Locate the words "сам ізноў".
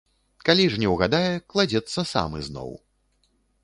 2.17-2.77